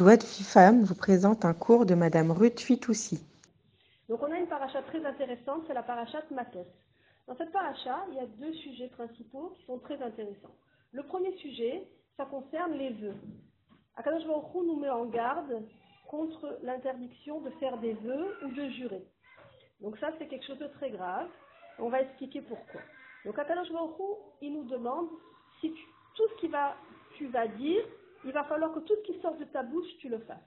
De 0.00 0.16
Femme 0.44 0.84
vous 0.84 0.94
présente 0.94 1.44
un 1.44 1.52
cours 1.52 1.84
de 1.84 1.94
Madame 1.94 2.30
Ruth 2.30 2.60
Fitoussi. 2.60 3.22
Donc 4.08 4.22
on 4.22 4.32
a 4.32 4.38
une 4.38 4.46
paracha 4.46 4.80
très 4.84 5.04
intéressante, 5.04 5.64
c'est 5.66 5.74
la 5.74 5.82
paracha 5.82 6.22
Mates. 6.30 6.66
Dans 7.28 7.36
cette 7.36 7.52
paracha, 7.52 8.02
il 8.08 8.16
y 8.16 8.20
a 8.20 8.26
deux 8.26 8.54
sujets 8.54 8.88
principaux 8.88 9.52
qui 9.54 9.66
sont 9.66 9.78
très 9.80 10.02
intéressants. 10.02 10.56
Le 10.92 11.02
premier 11.02 11.36
sujet, 11.36 11.86
ça 12.16 12.24
concerne 12.24 12.72
les 12.72 12.94
vœux. 12.94 13.14
Akadosh 13.96 14.26
Baruch 14.26 14.54
nous 14.54 14.80
met 14.80 14.88
en 14.88 15.04
garde 15.04 15.62
contre 16.08 16.58
l'interdiction 16.62 17.42
de 17.42 17.50
faire 17.60 17.76
des 17.76 17.92
vœux 17.92 18.38
ou 18.46 18.48
de 18.48 18.70
jurer. 18.70 19.04
Donc 19.82 19.98
ça, 19.98 20.08
c'est 20.18 20.26
quelque 20.26 20.46
chose 20.46 20.58
de 20.58 20.68
très 20.68 20.90
grave. 20.90 21.28
On 21.78 21.90
va 21.90 22.00
expliquer 22.00 22.40
pourquoi. 22.40 22.80
Donc 23.26 23.38
Akadosh 23.38 23.70
Baruch 23.70 23.92
il 24.40 24.54
nous 24.54 24.64
demande 24.64 25.08
si 25.60 25.70
tout 26.14 26.28
ce 26.34 26.46
que 26.46 26.50
va, 26.50 26.76
tu 27.18 27.26
vas 27.26 27.46
dire, 27.46 27.84
il 28.24 28.32
va 28.32 28.44
falloir 28.44 28.72
que 28.72 28.80
tout 28.80 28.94
ce 28.94 29.12
qui 29.12 29.20
sort 29.20 29.36
de 29.36 29.44
ta 29.44 29.62
bouche, 29.62 29.96
tu 29.98 30.08
le 30.08 30.18
fasses. 30.18 30.38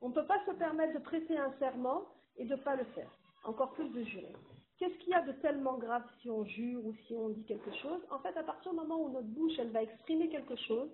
On 0.00 0.08
ne 0.08 0.14
peut 0.14 0.26
pas 0.26 0.44
se 0.46 0.52
permettre 0.52 0.94
de 0.94 0.98
prêter 0.98 1.36
un 1.38 1.52
serment 1.58 2.04
et 2.36 2.44
de 2.44 2.54
ne 2.54 2.60
pas 2.60 2.76
le 2.76 2.84
faire. 2.94 3.10
Encore 3.44 3.72
plus 3.72 3.88
de 3.88 4.02
jurer. 4.04 4.34
Qu'est-ce 4.78 4.94
qu'il 4.98 5.10
y 5.10 5.14
a 5.14 5.22
de 5.22 5.32
tellement 5.32 5.78
grave 5.78 6.02
si 6.20 6.30
on 6.30 6.44
jure 6.44 6.84
ou 6.84 6.94
si 7.06 7.14
on 7.14 7.28
dit 7.28 7.44
quelque 7.44 7.72
chose? 7.76 8.00
En 8.10 8.18
fait, 8.18 8.36
à 8.36 8.42
partir 8.42 8.72
du 8.72 8.76
moment 8.76 9.00
où 9.00 9.10
notre 9.10 9.28
bouche, 9.28 9.52
elle 9.58 9.70
va 9.70 9.82
exprimer 9.82 10.28
quelque 10.28 10.56
chose, 10.56 10.90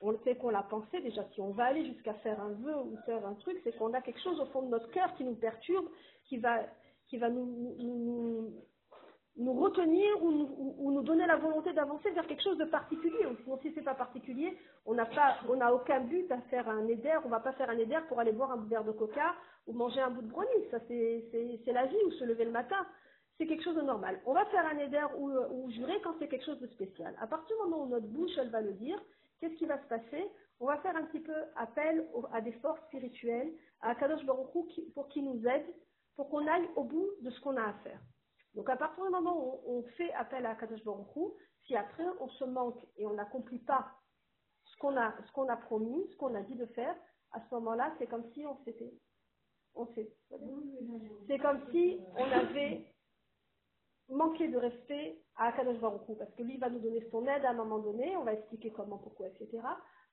on 0.00 0.10
le 0.10 0.18
sait 0.24 0.36
qu'on 0.36 0.50
l'a 0.50 0.62
pensé 0.62 1.00
déjà. 1.00 1.24
Si 1.34 1.40
on 1.40 1.50
va 1.50 1.66
aller 1.66 1.86
jusqu'à 1.86 2.14
faire 2.14 2.40
un 2.40 2.52
vœu 2.52 2.76
ou 2.76 2.96
faire 3.04 3.24
un 3.26 3.34
truc, 3.34 3.60
c'est 3.64 3.76
qu'on 3.76 3.94
a 3.94 4.00
quelque 4.00 4.20
chose 4.20 4.40
au 4.40 4.46
fond 4.46 4.62
de 4.62 4.68
notre 4.68 4.90
cœur 4.90 5.14
qui 5.14 5.24
nous 5.24 5.34
perturbe, 5.34 5.86
qui 6.24 6.38
va, 6.38 6.60
qui 7.08 7.18
va 7.18 7.30
nous, 7.30 7.46
nous, 7.78 7.98
nous 8.04 8.54
retenir 9.46 10.22
ou 10.22 10.30
nous, 10.30 10.92
nous, 10.92 11.02
donner 11.02 11.26
la 11.26 11.36
volonté 11.36 11.72
d'avancer 11.72 12.10
vers 12.10 12.26
quelque 12.26 12.42
chose 12.42 12.58
de 12.58 12.64
particulier. 12.64 13.26
Ou 13.26 13.36
sinon, 13.42 13.58
si 13.62 13.72
c'est 13.74 13.82
pas 13.82 13.94
particulier, 13.94 14.56
on 14.86 14.94
n'a 14.94 15.74
aucun 15.74 16.00
but 16.00 16.30
à 16.32 16.40
faire 16.42 16.68
un 16.68 16.86
éder. 16.88 17.14
On 17.24 17.28
va 17.28 17.40
pas 17.40 17.52
faire 17.52 17.70
un 17.70 17.78
éder 17.78 17.98
pour 18.08 18.18
aller 18.18 18.32
boire 18.32 18.52
un 18.52 18.64
verre 18.64 18.84
de 18.84 18.92
coca 18.92 19.34
ou 19.66 19.72
manger 19.72 20.00
un 20.00 20.10
bout 20.10 20.22
de 20.22 20.28
brownie. 20.28 20.68
Ça, 20.70 20.78
c'est 20.88 21.72
la 21.72 21.86
vie 21.86 21.96
ou 22.06 22.10
se 22.12 22.24
lever 22.24 22.44
le 22.44 22.50
matin. 22.50 22.86
C'est 23.36 23.46
quelque 23.46 23.62
chose 23.62 23.76
de 23.76 23.82
normal. 23.82 24.20
On 24.26 24.34
va 24.34 24.44
faire 24.46 24.66
un 24.66 24.78
éder 24.78 25.04
ou, 25.16 25.30
ou 25.30 25.70
jurer 25.70 26.00
quand 26.02 26.14
c'est 26.18 26.26
quelque 26.26 26.44
chose 26.44 26.58
de 26.60 26.66
spécial. 26.68 27.14
À 27.20 27.28
partir 27.28 27.56
du 27.56 27.62
moment 27.62 27.84
où 27.84 27.88
notre 27.88 28.08
bouche, 28.08 28.32
elle 28.36 28.50
va 28.50 28.60
le 28.60 28.72
dire, 28.72 29.00
qu'est-ce 29.40 29.54
qui 29.54 29.66
va 29.66 29.80
se 29.80 29.86
passer? 29.86 30.28
On 30.60 30.66
va 30.66 30.78
faire 30.78 30.96
un 30.96 31.04
petit 31.04 31.20
peu 31.20 31.36
appel 31.54 32.04
à 32.32 32.40
des 32.40 32.52
forces 32.54 32.80
spirituelles, 32.88 33.52
à 33.80 33.94
Kadosh 33.94 34.24
Baruch 34.24 34.48
pour 34.94 35.08
qu'ils 35.08 35.24
nous 35.24 35.46
aident, 35.46 35.72
pour 36.16 36.28
qu'on 36.28 36.44
aille 36.48 36.68
au 36.74 36.82
bout 36.82 37.08
de 37.22 37.30
ce 37.30 37.40
qu'on 37.40 37.56
a 37.56 37.62
à 37.62 37.72
faire. 37.84 38.00
Donc 38.54 38.68
à 38.70 38.76
partir 38.76 39.04
du 39.04 39.10
moment 39.10 39.36
où 39.36 39.60
on 39.66 39.82
fait 39.96 40.12
appel 40.14 40.46
à 40.46 40.54
Kadosh 40.54 40.84
Baruch 40.84 41.06
si 41.66 41.76
après 41.76 42.06
on 42.20 42.28
se 42.28 42.44
manque 42.44 42.80
et 42.96 43.06
on 43.06 43.14
n'accomplit 43.14 43.60
pas 43.60 43.92
ce 44.64 44.76
qu'on 44.78 44.96
a, 44.96 45.56
promis, 45.56 46.08
ce 46.10 46.16
qu'on 46.16 46.34
a 46.34 46.42
dit 46.42 46.54
de 46.54 46.66
faire, 46.66 46.94
à 47.32 47.40
ce 47.40 47.54
moment-là, 47.54 47.94
c'est 47.98 48.06
comme 48.06 48.30
si 48.32 48.46
on 48.46 48.56
s'était, 48.64 48.92
on 49.74 49.86
c'est 49.94 51.38
comme 51.38 51.60
si 51.70 52.00
on 52.16 52.24
avait 52.24 52.86
manqué 54.08 54.48
de 54.48 54.56
respect 54.56 55.20
à 55.36 55.52
Kadosh 55.52 55.78
Baruch 55.78 56.18
parce 56.18 56.32
que 56.34 56.42
lui 56.42 56.56
va 56.58 56.70
nous 56.70 56.80
donner 56.80 57.06
son 57.10 57.26
aide 57.26 57.44
à 57.44 57.50
un 57.50 57.54
moment 57.54 57.78
donné, 57.78 58.16
on 58.16 58.24
va 58.24 58.34
expliquer 58.34 58.70
comment, 58.70 58.98
pourquoi, 58.98 59.28
etc. 59.28 59.60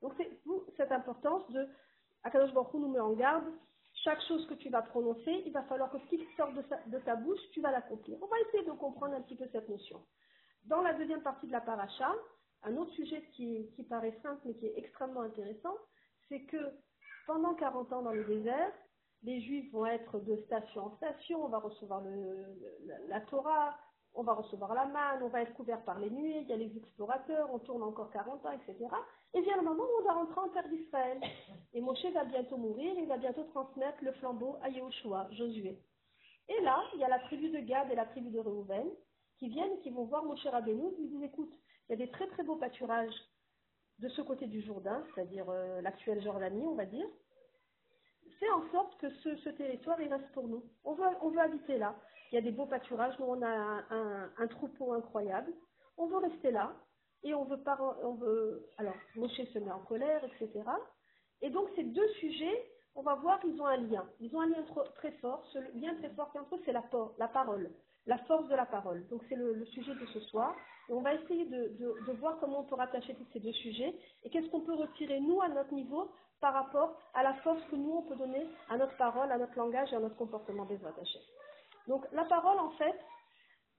Donc 0.02 0.14
c'est 0.18 0.30
cette 0.78 0.92
importance 0.92 1.50
de 1.52 1.68
Akadosh 2.24 2.54
Baruch 2.54 2.74
nous 2.74 2.92
met 2.92 3.00
en 3.00 3.14
garde 3.14 3.46
chaque 4.06 4.22
chose 4.28 4.46
que 4.48 4.54
tu 4.54 4.70
vas 4.70 4.84
prononcer, 4.84 5.44
il 5.46 5.52
va 5.52 5.64
falloir 5.64 5.92
que 5.92 5.98
ce 5.98 6.06
qui 6.06 6.26
sort 6.38 6.54
de, 6.54 7.00
ta 7.00 7.16
bouche, 7.16 7.40
tu 7.52 7.60
vas 7.60 7.72
l'accomplir. 7.72 8.18
On 8.22 8.28
va 8.28 8.40
essayer 8.48 8.64
de 8.64 8.72
comprendre 8.72 9.16
un 9.16 9.22
petit 9.22 9.36
peu 9.36 9.48
cette 9.52 9.68
notion. 9.68 10.00
Dans 10.66 10.82
la 10.82 10.94
deuxième 10.94 11.24
partie 11.24 11.48
de 11.48 11.52
la 11.52 11.62
paracha, 11.62 12.14
un 12.64 12.78
autre 12.78 12.92
sujet 12.92 13.24
qui, 13.34 13.68
paraît 13.90 14.18
simple 14.22 14.42
mais 14.46 14.54
qui 14.54 14.68
est 14.68 14.78
extrêmement 14.78 15.22
intéressant, 15.22 15.76
c'est 16.30 16.44
que 16.44 16.72
pendant 17.26 17.56
40 17.56 17.92
ans 17.94 18.02
dans 18.04 18.12
le 18.12 18.24
désert, 18.26 18.72
les 19.24 19.42
Juifs 19.42 19.72
vont 19.72 19.88
être 19.88 20.20
de 20.20 20.38
station 20.46 20.86
en 20.86 20.96
station, 20.98 21.44
on 21.44 21.50
va 21.50 21.58
recevoir 21.58 22.04
la 23.08 23.22
Torah, 23.22 23.76
on 24.16 24.24
va 24.24 24.34
recevoir 24.34 24.74
la 24.74 24.86
manne, 24.86 25.24
on 25.24 25.28
va 25.28 25.42
être 25.42 25.54
couvert 25.54 25.84
par 25.84 26.00
les 26.00 26.10
nuées, 26.10 26.40
il 26.42 26.48
y 26.48 26.54
a 26.54 26.58
les 26.58 26.76
explorateurs, 26.78 27.50
on 27.54 27.60
tourne 27.60 27.84
encore 27.84 28.10
40 28.12 28.46
ans, 28.46 28.52
etc. 28.52 28.88
Et 29.34 29.42
vient 29.42 29.58
le 29.58 29.64
moment 29.64 29.84
où 29.84 30.00
on 30.00 30.04
doit 30.04 30.14
rentrer 30.14 30.40
en 30.40 30.50
terre 30.50 30.70
d'Israël. 30.70 31.20
Et 31.74 31.82
Moshe 31.82 32.06
va 32.14 32.24
bientôt 32.24 32.58
mourir, 32.58 32.94
il 32.98 33.08
va 33.08 33.18
bientôt 33.18 33.44
transmettre 33.44 34.04
le 34.04 34.14
flambeau 34.14 34.58
à 34.62 34.70
Yahushua, 34.70 35.28
Josué. 35.32 35.78
Et 36.48 36.62
là, 36.62 36.82
il 36.94 37.00
y 37.00 37.04
a 37.04 37.10
la 37.10 37.20
tribu 37.20 37.50
de 37.50 37.60
Gad 37.60 37.92
et 37.92 37.96
la 37.96 38.06
tribu 38.06 38.30
de 38.30 38.40
Reuven 38.40 38.88
qui 39.38 39.50
viennent 39.50 39.80
qui 39.82 39.90
vont 39.90 40.06
voir 40.06 40.24
Moshe 40.24 40.46
Rabbeinu 40.46 40.96
lui 40.98 41.08
disent 41.08 41.24
écoute, 41.24 41.54
il 41.88 41.92
y 41.92 42.02
a 42.02 42.06
des 42.06 42.12
très 42.12 42.28
très 42.28 42.44
beaux 42.44 42.56
pâturages 42.56 43.14
de 44.00 44.10
ce 44.10 44.22
côté 44.22 44.48
du 44.48 44.62
Jourdain, 44.62 45.04
c'est-à-dire 45.14 45.50
euh, 45.50 45.82
l'actuelle 45.82 46.22
Jordanie, 46.22 46.66
on 46.68 46.76
va 46.76 46.86
dire. 46.86 47.08
Fais 48.40 48.50
en 48.50 48.70
sorte 48.72 48.98
que 48.98 49.10
ce, 49.10 49.50
territoire 49.50 50.00
il 50.02 50.12
reste 50.12 50.32
pour 50.34 50.48
nous. 50.48 50.64
On 50.84 50.94
veut, 50.94 51.06
on 51.22 51.30
veut 51.30 51.40
habiter 51.40 51.78
là. 51.78 51.96
Il 52.36 52.40
y 52.40 52.42
a 52.42 52.52
des 52.52 52.52
beaux 52.52 52.66
pâturages, 52.66 53.18
nous 53.18 53.28
on 53.28 53.42
a 53.44 53.82
un, 54.38 54.48
troupeau 54.48 54.92
incroyable. 54.92 55.54
On 55.98 56.08
veut 56.08 56.18
rester 56.18 56.52
là 56.52 56.74
et 57.24 57.34
on 57.34 57.46
veut 57.46 57.64
pas, 57.64 57.80
on 58.04 58.16
veut, 58.16 58.68
alors 58.78 58.98
Moshe 59.16 59.42
se 59.54 59.60
met 59.60 59.72
en 59.72 59.80
colère, 59.80 60.22
etc. 60.26 60.52
Et 61.42 61.50
donc 61.50 61.70
ces 61.78 61.84
deux 61.84 62.10
sujets, 62.20 62.70
on 62.94 63.04
va 63.04 63.16
voir 63.16 63.40
qu'ils 63.40 63.62
ont 63.62 63.66
un 63.66 63.78
lien. 63.78 64.06
Ils 64.20 64.36
ont 64.36 64.42
un 64.42 64.50
lien 64.50 64.66
très 64.96 65.14
fort. 65.22 65.46
Ce 65.54 65.60
lien 65.80 65.96
très 65.96 66.10
fort 66.10 66.30
entre 66.36 66.56
eux, 66.56 66.62
c'est 66.66 66.74
la, 66.74 66.84
la, 67.20 67.30
parole, 67.30 67.72
la 68.06 68.18
force 68.26 68.50
de 68.50 68.56
la 68.56 68.66
parole. 68.66 69.08
Donc 69.08 69.22
c'est 69.30 69.36
le, 69.36 69.64
sujet 69.68 69.96
de 69.96 70.06
ce 70.08 70.20
soir. 70.20 70.54
Et 70.90 70.92
on 70.92 71.00
va 71.00 71.14
essayer 71.14 71.46
de, 71.46 71.78
de, 71.80 72.12
voir 72.20 72.38
comment 72.42 72.60
on 72.60 72.66
peut 72.66 72.76
rattacher 72.76 73.16
tous 73.16 73.28
ces 73.32 73.40
deux 73.40 73.54
sujets 73.54 73.96
et 74.26 74.30
qu'est-ce 74.30 74.50
qu'on 74.50 74.66
peut 74.66 74.76
retirer 74.76 75.22
nous 75.22 75.42
à 75.42 75.48
notre 75.48 75.74
niveau 75.74 76.12
par 76.42 76.54
rapport 76.54 77.00
à 77.14 77.24
la 77.24 77.36
force 77.36 77.64
que 77.72 77.78
nous 77.78 77.94
on 77.94 78.02
peut 78.02 78.18
donner 78.18 78.46
à 78.70 78.76
notre 78.76 78.98
parole, 78.98 79.32
à 79.32 79.38
notre 79.38 79.58
langage 79.58 79.94
et 79.94 79.96
à 79.96 80.02
notre 80.02 80.18
comportement 80.18 80.66
des 80.66 80.86
attachés. 80.86 81.22
Donc 81.88 82.06
la 82.12 82.26
parole 82.26 82.60
en 82.60 82.72
fait, 82.72 83.00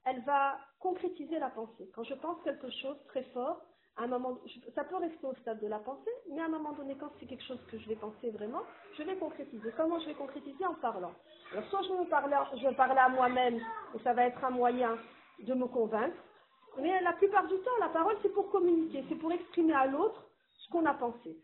elle 0.04 0.20
va 0.22 0.58
concrétiser 0.80 1.38
la 1.38 1.50
pensée. 1.50 1.90
Quand 1.94 2.04
je 2.04 2.14
pense 2.14 2.40
quelque 2.42 2.70
chose 2.70 2.96
très 3.08 3.24
fort, 3.34 3.60
à 3.96 4.04
un 4.04 4.08
moment, 4.08 4.38
ça 4.74 4.84
peut 4.84 4.96
rester 4.96 5.26
au 5.26 5.34
stade 5.36 5.60
de 5.60 5.66
la 5.66 5.78
pensée, 5.78 6.10
mais 6.30 6.42
à 6.42 6.44
un 6.44 6.50
moment 6.50 6.72
donné, 6.72 6.96
quand 6.96 7.10
c'est 7.18 7.26
quelque 7.26 7.44
chose 7.44 7.60
que 7.70 7.78
je 7.78 7.88
vais 7.88 7.96
penser 7.96 8.30
vraiment, 8.30 8.62
je 8.96 9.02
vais 9.02 9.16
concrétiser. 9.16 9.72
Comment 9.76 9.98
je 10.00 10.06
vais 10.06 10.14
concrétiser 10.14 10.66
En 10.66 10.74
parlant. 10.74 11.12
Alors, 11.52 11.64
soit 11.70 11.82
je 11.82 11.92
vais 11.94 12.06
parler, 12.06 12.36
je 12.56 12.68
vais 12.68 12.74
parler 12.74 12.98
à 12.98 13.08
moi-même, 13.08 13.56
et 13.56 13.98
ça 14.04 14.12
va 14.12 14.26
être 14.26 14.44
un 14.44 14.50
moyen 14.50 14.98
de 15.38 15.54
me 15.54 15.66
convaincre, 15.66 16.16
mais 16.78 17.00
la 17.00 17.14
plupart 17.14 17.46
du 17.46 17.54
temps, 17.54 17.76
la 17.80 17.88
parole, 17.88 18.16
c'est 18.22 18.32
pour 18.34 18.50
communiquer, 18.50 19.02
c'est 19.08 19.14
pour 19.14 19.32
exprimer 19.32 19.72
à 19.72 19.86
l'autre 19.86 20.26
ce 20.58 20.70
qu'on 20.70 20.84
a 20.84 20.94
pensé. 20.94 21.36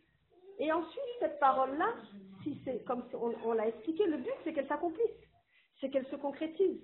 Et 0.59 0.71
ensuite, 0.71 1.03
cette 1.21 1.41
parole-là, 1.41 1.87
si 2.43 2.61
c'est 2.65 2.85
comme 2.85 3.03
on 3.45 3.53
l'a 3.53 3.69
expliqué, 3.69 4.07
le 4.07 4.19
but, 4.19 4.35
c'est 4.45 4.53
qu'elle 4.53 4.69
s'accomplisse, 4.69 5.11
c'est 5.83 5.91
qu'elle 5.91 6.07
se 6.07 6.17
concrétise. 6.17 6.81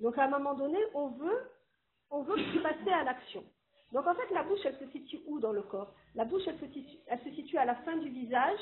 Donc 0.00 0.16
à 0.16 0.24
un 0.24 0.28
moment 0.28 0.54
donné, 0.54 0.78
on 0.94 1.08
veut, 1.08 1.50
on 2.10 2.22
veut 2.22 2.36
passer 2.62 2.90
à 2.90 3.04
l'action. 3.04 3.44
Donc 3.92 4.06
en 4.06 4.14
fait, 4.14 4.32
la 4.32 4.44
bouche, 4.44 4.60
elle 4.64 4.78
se 4.78 4.86
situe 4.92 5.20
où 5.26 5.40
dans 5.40 5.52
le 5.52 5.62
corps? 5.62 5.92
La 6.14 6.24
bouche, 6.24 6.42
elle 6.46 6.58
se, 6.58 6.72
situe, 6.72 6.96
elle 7.06 7.20
se 7.20 7.30
situe 7.30 7.58
à 7.58 7.64
la 7.64 7.74
fin 7.76 7.96
du 7.96 8.08
visage 8.08 8.60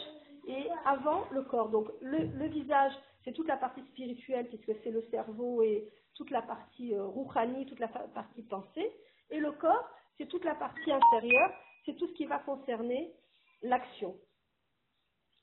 et 0.48 0.68
avant 0.86 1.24
le 1.30 1.42
corps. 1.42 1.68
Donc 1.68 1.88
le, 2.00 2.46
visage, 2.46 2.92
c'est 3.24 3.32
toute 3.32 3.46
la 3.46 3.56
partie 3.56 3.82
spirituelle 3.92 4.48
puisque 4.48 4.78
c'est 4.82 4.90
le 4.90 5.02
cerveau 5.10 5.62
et 5.62 5.88
toute 6.14 6.30
la 6.30 6.42
partie 6.42 6.94
euh, 6.94 7.04
rouhani, 7.04 7.66
toute 7.66 7.80
la 7.80 7.88
partie 7.88 8.42
pensée. 8.42 8.92
Et 9.30 9.38
le 9.38 9.52
corps, 9.52 9.88
c'est 10.16 10.28
toute 10.28 10.44
la 10.44 10.54
partie 10.54 10.92
inférieure, 10.92 11.52
c'est 11.84 11.96
tout 11.96 12.06
ce 12.06 12.12
qui 12.14 12.26
va 12.26 12.38
concerner 12.38 13.14
l'action. 13.62 14.16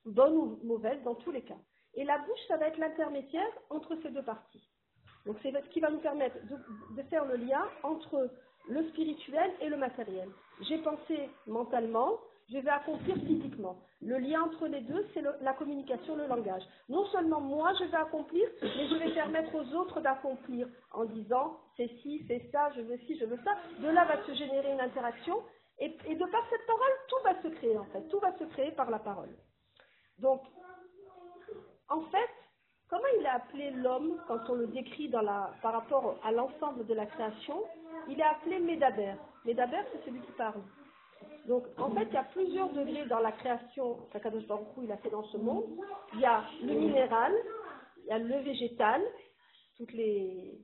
Bonne 0.05 0.35
ou 0.35 0.59
mauvaise 0.63 1.01
dans 1.03 1.15
tous 1.15 1.31
les 1.31 1.43
cas. 1.43 1.57
Et 1.95 2.03
la 2.03 2.17
bouche, 2.19 2.39
ça 2.47 2.57
va 2.57 2.67
être 2.67 2.77
l'intermédiaire 2.77 3.51
entre 3.69 3.95
ces 4.01 4.09
deux 4.09 4.23
parties. 4.23 4.63
Donc 5.25 5.37
c'est 5.43 5.51
ce 5.51 5.69
qui 5.69 5.79
va 5.79 5.89
nous 5.89 5.99
permettre 5.99 6.37
de, 6.95 7.03
faire 7.03 7.25
le 7.25 7.35
lien 7.35 7.63
entre 7.83 8.29
le 8.69 8.87
spirituel 8.89 9.51
et 9.59 9.69
le 9.69 9.77
matériel. 9.77 10.29
J'ai 10.61 10.79
pensé 10.79 11.29
mentalement, 11.47 12.19
je 12.49 12.57
vais 12.57 12.69
accomplir 12.69 13.15
physiquement. 13.17 13.77
Le 14.01 14.17
lien 14.17 14.41
entre 14.41 14.67
les 14.67 14.81
deux, 14.81 15.05
c'est 15.13 15.21
la 15.41 15.53
communication, 15.53 16.15
le 16.15 16.27
langage. 16.27 16.63
Non 16.89 17.05
seulement 17.07 17.39
moi, 17.39 17.73
je 17.79 17.85
vais 17.85 17.97
accomplir, 17.97 18.47
mais 18.61 18.87
je 18.87 18.95
vais 18.95 19.13
permettre 19.13 19.53
aux 19.53 19.75
autres 19.75 20.01
d'accomplir 20.01 20.67
en 20.91 21.05
disant 21.05 21.57
c'est 21.77 21.89
ci, 22.01 22.23
c'est 22.27 22.49
ça, 22.51 22.71
je 22.75 22.81
veux 22.81 22.97
ci, 23.05 23.17
je 23.19 23.25
veux 23.25 23.39
ça. 23.43 23.57
De 23.79 23.89
là 23.89 24.05
va 24.05 24.25
se 24.25 24.33
générer 24.33 24.73
une 24.73 24.81
interaction. 24.81 25.41
Et, 25.77 25.97
et 26.05 26.15
de 26.15 26.25
par 26.25 26.47
cette 26.49 26.65
parole, 26.67 26.91
tout 27.07 27.23
va 27.23 27.41
se 27.41 27.47
créer 27.55 27.77
en 27.77 27.85
fait. 27.85 28.07
Tout 28.09 28.19
va 28.19 28.37
se 28.37 28.43
créer 28.45 28.71
par 28.71 28.89
la 28.89 28.99
parole. 28.99 29.35
Donc, 30.19 30.41
en 31.91 32.01
fait, 32.09 32.29
Comment 32.91 33.07
il 33.21 33.25
a 33.25 33.35
appelé 33.35 33.71
l'homme 33.71 34.21
quand 34.27 34.49
on 34.49 34.55
le 34.55 34.67
décrit 34.67 35.07
par 35.07 35.71
rapport 35.71 36.19
à 36.25 36.31
l'ensemble 36.33 36.85
de 36.87 36.93
la 36.93 37.05
création? 37.05 37.63
Il 38.09 38.19
est 38.19 38.23
appelé 38.23 38.59
Médaber. 38.59 39.13
Médaber, 39.45 39.77
c'est 39.93 40.03
celui 40.03 40.19
qui 40.19 40.31
parle. 40.33 40.61
Donc, 41.47 41.63
en 41.77 41.89
fait, 41.91 42.03
il 42.03 42.13
y 42.13 42.17
a 42.17 42.25
plusieurs 42.25 42.69
degrés 42.73 43.05
dans 43.05 43.19
la 43.19 43.31
création 43.31 43.97
qu'Akadosh 44.11 44.45
Baruch 44.45 44.67
il 44.83 44.91
a 44.91 44.97
fait 44.97 45.09
dans 45.09 45.23
ce 45.23 45.37
monde. 45.37 45.63
Il 46.15 46.19
y 46.19 46.25
a 46.25 46.43
le 46.61 46.73
minéral, 46.73 47.33
il 48.03 48.07
y 48.07 48.11
a 48.11 48.19
le 48.19 48.39
végétal, 48.43 49.01
toutes 49.77 49.93
les, 49.93 50.59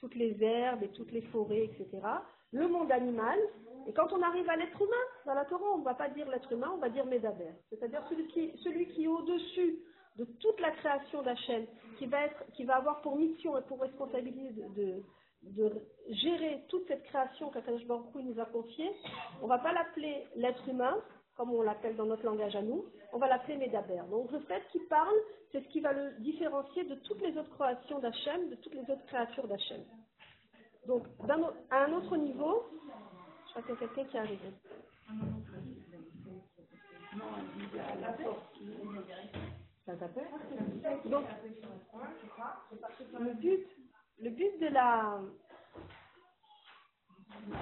toutes 0.00 0.14
les 0.14 0.42
herbes 0.42 0.82
et 0.82 0.88
toutes 0.92 1.12
les 1.12 1.22
forêts, 1.22 1.64
etc. 1.64 2.00
Le 2.52 2.66
monde 2.66 2.90
animal. 2.90 3.38
Et 3.86 3.92
quand 3.92 4.10
on 4.14 4.22
arrive 4.22 4.48
à 4.48 4.56
l'être 4.56 4.80
humain, 4.80 5.06
Dans 5.26 5.34
la 5.34 5.44
Torah, 5.44 5.74
on 5.74 5.78
ne 5.78 5.84
va 5.84 5.94
pas 5.94 6.08
dire 6.08 6.28
l'être 6.30 6.50
humain, 6.50 6.70
on 6.72 6.78
va 6.78 6.88
dire 6.88 7.04
Médaber. 7.04 7.52
C'est-à-dire 7.68 8.02
celui 8.08 8.26
qui, 8.28 8.56
celui 8.64 8.88
qui 8.88 9.04
est 9.04 9.08
au-dessus 9.08 9.80
de 10.18 10.24
toute 10.24 10.60
la 10.60 10.72
création 10.72 11.22
d'Hachem, 11.22 11.66
qui 11.96 12.06
va, 12.06 12.76
avoir 12.76 13.00
pour 13.02 13.16
mission 13.16 13.56
et 13.56 13.62
pour 13.62 13.80
responsabilité 13.80 14.52
de, 15.42 15.72
gérer 16.10 16.64
toute 16.68 16.86
cette 16.88 17.04
création 17.04 17.50
qu'Akadosh 17.50 17.86
Baruch 17.86 18.14
nous 18.16 18.40
a 18.40 18.44
confiée, 18.46 18.90
on 19.40 19.44
ne 19.44 19.48
va 19.48 19.58
pas 19.58 19.72
l'appeler 19.72 20.26
l'être 20.34 20.68
humain, 20.68 20.96
comme 21.36 21.54
on 21.54 21.62
l'appelle 21.62 21.94
dans 21.94 22.06
notre 22.06 22.24
langage 22.24 22.56
à 22.56 22.62
nous, 22.62 22.84
on 23.12 23.18
va 23.18 23.28
l'appeler 23.28 23.56
Médaber. 23.56 24.02
Donc 24.10 24.32
le 24.32 24.40
fait 24.40 24.62
qu'il 24.72 24.84
parle, 24.86 25.14
c'est 25.52 25.62
ce 25.62 25.68
qui 25.68 25.80
va 25.80 25.92
le 25.92 26.18
différencier 26.18 26.84
de 26.84 26.96
toutes 26.96 27.20
les 27.22 27.36
autres 27.38 27.56
créations 27.56 28.00
d'Hachem, 28.00 28.50
de 28.50 28.56
toutes 28.56 28.74
les 28.74 28.82
autres 28.90 29.06
créatures 29.06 29.46
d'Hachem. 29.46 29.82
Donc, 30.86 31.04
à 31.70 31.84
un 31.84 31.92
autre 31.92 32.16
niveau, 32.16 32.66
je 33.46 33.50
crois 33.50 33.62
qu'il 33.62 33.74
y 33.74 33.76
a 33.76 33.80
quelqu'un 33.80 34.04
qui 34.04 34.16
est 34.16 34.20
arrivé. 34.20 34.52
Donc, 39.88 41.24
le 43.20 43.32
but, 43.34 43.66
le 44.18 44.30
but 44.30 44.60
de 44.60 44.66
la... 44.66 45.20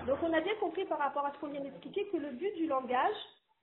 Donc 0.06 0.19
on 0.23 0.32
a 0.32 0.40
bien 0.40 0.55
compris 0.56 0.84
par 0.87 0.99
rapport 0.99 1.25
à 1.25 1.32
ce 1.32 1.38
qu'on 1.38 1.49
vient 1.49 1.61
d'expliquer 1.61 2.08
que 2.08 2.17
le 2.17 2.31
but 2.32 2.52
du 2.56 2.67
langage, 2.67 3.14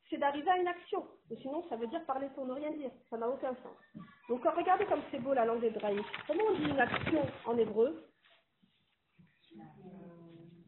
c'est 0.09 0.17
d'arriver 0.17 0.49
à 0.49 0.57
une 0.57 0.67
action. 0.67 1.05
sinon, 1.41 1.67
ça 1.67 1.75
veut 1.75 1.87
dire 1.87 2.05
parler 2.05 2.29
pour 2.35 2.45
ne 2.45 2.53
rien 2.53 2.71
dire. 2.71 2.91
Ça 3.09 3.17
n'a 3.17 3.27
aucun 3.27 3.53
sens. 3.55 4.05
Donc 4.29 4.43
regardez 4.43 4.85
comme 4.85 5.01
c'est 5.11 5.19
beau 5.19 5.33
la 5.33 5.45
langue 5.45 5.63
hébraïque. 5.63 6.05
Comment 6.27 6.43
on 6.49 6.53
dit 6.53 6.69
une 6.69 6.79
action 6.79 7.25
en 7.45 7.57
hébreu? 7.57 8.09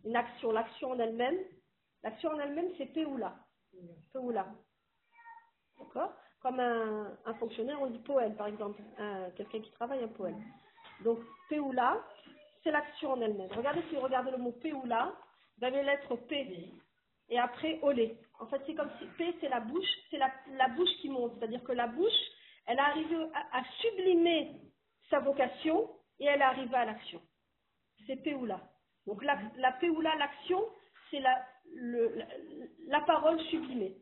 Une 0.03 0.15
action, 0.15 0.51
l'action 0.51 0.91
en 0.91 0.99
elle-même. 0.99 1.37
L'action 2.03 2.31
en 2.31 2.39
elle-même, 2.39 2.71
c'est 2.77 2.87
Peoula. 2.87 3.35
Peoula. 4.11 4.47
D'accord? 5.79 6.13
Comme 6.45 6.59
un, 6.59 7.33
fonctionnaire, 7.39 7.81
on 7.81 7.87
dit 7.87 7.97
poème, 7.97 8.35
par 8.35 8.45
exemple. 8.45 8.79
Quelqu'un 9.35 9.61
qui 9.61 9.71
travaille, 9.71 10.03
un 10.03 10.07
poème. 10.09 10.39
Donc, 11.03 11.17
Peoula, 11.49 11.97
c'est 12.63 12.69
l'action 12.69 13.13
en 13.13 13.21
elle-même. 13.21 13.49
Regardez, 13.51 13.81
si 13.89 13.95
vous 13.95 14.01
regardez 14.01 14.29
le 14.29 14.37
mot 14.37 14.51
Peoula, 14.51 15.11
vous 15.57 15.65
avez 15.65 15.81
lettre 15.81 16.15
P 16.15 16.71
et 17.29 17.39
après 17.39 17.79
Olé. 17.81 18.19
En 18.39 18.45
fait, 18.45 18.61
c'est 18.67 18.75
comme 18.75 18.91
si 18.99 19.07
P, 19.17 19.35
c'est 19.41 19.49
la 19.49 19.59
bouche, 19.59 19.89
c'est 20.11 20.19
la, 20.19 20.67
bouche 20.75 20.95
qui 21.01 21.09
monte. 21.09 21.33
C'est-à-dire 21.39 21.63
que 21.63 21.71
la 21.71 21.87
bouche, 21.87 22.13
elle 22.67 22.77
arrive 22.77 23.27
à, 23.33 23.57
à, 23.57 23.63
sublimer 23.81 24.51
sa 25.09 25.21
vocation 25.21 25.89
et 26.19 26.25
elle 26.25 26.43
arrive 26.43 26.75
à 26.75 26.85
l'action. 26.85 27.23
C'est 28.05 28.17
Peoula. 28.17 28.61
Donc, 29.07 29.23
la, 29.23 29.35
la 29.57 29.71
Peoula, 29.71 30.15
l'action, 30.17 30.63
c'est 31.09 31.21
la, 31.21 31.43
la, 32.85 33.01
parole 33.01 33.39
sublimée. 33.49 33.97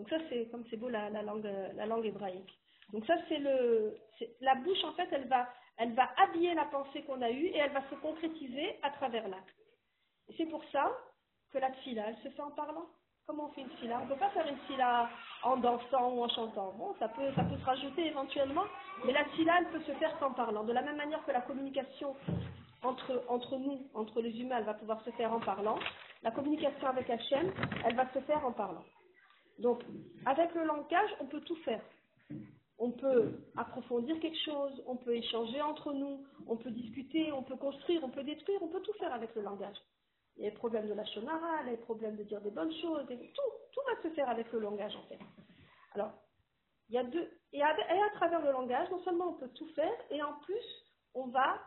Donc 0.00 0.08
ça, 0.08 0.16
c'est 0.30 0.50
comme 0.50 0.64
c'est 0.70 0.78
beau 0.78 0.88
la, 0.88 1.10
langue, 1.10 1.46
la 1.76 1.84
langue 1.84 2.06
hébraïque. 2.06 2.58
Donc 2.94 3.04
ça, 3.04 3.16
c'est 3.28 3.36
le, 3.36 3.94
la 4.40 4.54
bouche 4.54 4.82
en 4.82 4.94
fait, 4.94 5.08
elle 5.12 5.28
va, 5.28 5.46
habiller 6.16 6.54
la 6.54 6.64
pensée 6.64 7.02
qu'on 7.02 7.20
a 7.20 7.30
eue 7.30 7.48
et 7.48 7.58
elle 7.58 7.72
va 7.72 7.82
se 7.90 7.94
concrétiser 7.96 8.78
à 8.82 8.88
travers 8.92 9.28
l'acte. 9.28 9.54
Et 10.28 10.34
c'est 10.38 10.46
pour 10.46 10.64
ça 10.72 10.90
que 11.52 11.58
la 11.58 11.70
fila, 11.84 12.04
elle 12.08 12.16
se 12.22 12.34
fait 12.34 12.40
en 12.40 12.50
parlant. 12.52 12.86
Comment 13.26 13.50
on 13.50 13.52
fait 13.52 13.60
une 13.60 13.76
fila 13.78 14.00
On 14.00 14.04
ne 14.06 14.08
peut 14.08 14.18
pas 14.18 14.30
faire 14.30 14.46
une 14.48 14.58
fila 14.66 15.10
en 15.42 15.58
dansant 15.58 16.14
ou 16.14 16.22
en 16.24 16.28
chantant. 16.30 16.72
Bon, 16.78 16.94
ça 16.98 17.08
peut, 17.08 17.30
se 17.30 17.64
rajouter 17.66 18.06
éventuellement, 18.06 18.64
mais 19.04 19.12
la 19.12 19.26
fila, 19.26 19.52
elle 19.58 19.68
peut 19.68 19.82
se 19.82 19.92
faire 19.98 20.18
qu'en 20.18 20.32
parlant. 20.32 20.64
De 20.64 20.72
la 20.72 20.80
même 20.80 20.96
manière 20.96 21.22
que 21.26 21.30
la 21.30 21.42
communication 21.42 22.16
entre, 22.82 23.22
entre 23.28 23.58
nous, 23.58 23.86
entre 23.92 24.22
les 24.22 24.40
humains, 24.40 24.56
elle 24.60 24.64
va 24.64 24.74
pouvoir 24.74 25.04
se 25.04 25.10
faire 25.10 25.34
en 25.34 25.40
parlant. 25.40 25.78
La 26.22 26.30
communication 26.30 26.86
avec 26.88 27.10
Hachem, 27.10 27.52
elle 27.84 27.96
va 27.96 28.10
se 28.14 28.20
faire 28.20 28.44
en 28.46 28.52
parlant. 28.52 28.84
Donc, 29.60 29.82
avec 30.26 30.54
le 30.54 30.64
langage, 30.64 31.10
on 31.20 31.26
peut 31.26 31.40
tout 31.42 31.56
faire. 31.56 31.82
On 32.78 32.90
peut 32.90 33.32
approfondir 33.56 34.18
quelque 34.20 34.42
chose, 34.42 34.82
on 34.86 34.96
peut 34.96 35.14
échanger 35.14 35.60
entre 35.60 35.92
nous, 35.92 36.24
on 36.46 36.56
peut 36.56 36.70
discuter, 36.70 37.30
on 37.32 37.42
peut 37.42 37.56
construire, 37.56 38.02
on 38.02 38.08
peut 38.08 38.24
détruire, 38.24 38.62
on 38.62 38.68
peut 38.68 38.80
tout 38.80 38.94
faire 38.94 39.12
avec 39.12 39.34
le 39.34 39.42
langage. 39.42 39.76
Il 40.36 40.44
y 40.44 40.46
a 40.46 40.50
les 40.50 40.56
problèmes 40.56 40.88
de 40.88 40.94
la 40.94 41.04
shonara, 41.04 41.62
les 41.64 41.76
problèmes 41.76 42.16
de 42.16 42.24
dire 42.24 42.40
des 42.40 42.50
bonnes 42.50 42.72
choses, 42.80 43.06
tout, 43.06 43.50
tout 43.72 43.80
va 43.86 44.02
se 44.02 44.14
faire 44.14 44.30
avec 44.30 44.50
le 44.52 44.60
langage 44.60 44.96
en 44.96 45.02
fait. 45.02 45.18
Alors, 45.92 46.12
il 46.88 46.94
y 46.94 46.98
a 46.98 47.04
deux, 47.04 47.28
et 47.52 47.62
à, 47.62 47.74
travers 48.14 48.40
le 48.40 48.52
langage, 48.52 48.90
non 48.90 49.02
seulement 49.02 49.28
on 49.28 49.34
peut 49.34 49.50
tout 49.50 49.68
faire, 49.74 49.96
et 50.10 50.22
en 50.22 50.34
plus, 50.40 50.84
on 51.14 51.26
va 51.26 51.60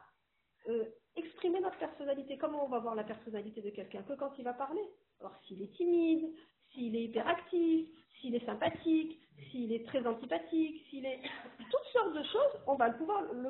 euh, 0.67 0.85
exprimer 1.15 1.59
notre 1.59 1.77
personnalité. 1.77 2.37
Comment 2.37 2.65
on 2.65 2.69
va 2.69 2.79
voir 2.79 2.95
la 2.95 3.03
personnalité 3.03 3.61
de 3.61 3.69
quelqu'un? 3.69 4.01
Que 4.03 4.13
quand 4.13 4.33
il 4.39 4.43
va 4.43 4.53
parler. 4.53 4.81
Alors 5.19 5.35
s'il 5.45 5.61
est 5.61 5.73
timide, 5.75 6.33
s'il 6.73 6.95
est 6.95 7.03
hyperactif, 7.03 7.87
s'il 8.19 8.35
est 8.35 8.45
sympathique, 8.45 9.19
s'il 9.51 9.71
est 9.73 9.85
très 9.87 10.05
antipathique, 10.05 10.83
s'il 10.89 11.05
est... 11.05 11.19
Toutes 11.71 11.91
sortes 11.91 12.13
de 12.13 12.23
choses, 12.23 12.61
on 12.67 12.75
va 12.75 12.89
pouvoir 12.91 13.23
le 13.33 13.49